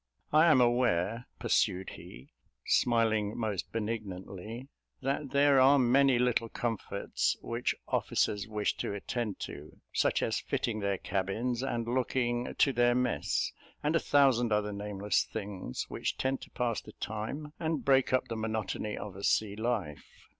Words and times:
I 0.33 0.47
am 0.47 0.59
aware," 0.59 1.27
pursued 1.37 1.91
he, 1.91 2.31
smiling 2.65 3.37
most 3.37 3.71
benignantly, 3.71 4.67
"that 5.03 5.29
there 5.29 5.59
are 5.59 5.77
many 5.77 6.17
little 6.17 6.49
comforts 6.49 7.37
which 7.43 7.75
officers 7.87 8.47
wish 8.47 8.75
to 8.77 8.95
attend 8.95 9.39
to; 9.41 9.79
such 9.93 10.23
as 10.23 10.39
fitting 10.39 10.79
their 10.79 10.97
cabins 10.97 11.61
and 11.61 11.87
looking 11.87 12.55
to 12.55 12.73
their 12.73 12.95
mess, 12.95 13.51
and 13.83 13.95
a 13.95 13.99
thousand 13.99 14.51
other 14.51 14.73
nameless 14.73 15.23
things, 15.23 15.85
which 15.87 16.17
tend 16.17 16.41
to 16.41 16.49
pass 16.49 16.81
the 16.81 16.93
time 16.93 17.53
and 17.59 17.85
break 17.85 18.11
up 18.11 18.27
the 18.27 18.35
monotony 18.35 18.97
of 18.97 19.15
a 19.15 19.23
sea 19.23 19.55
life. 19.55 20.09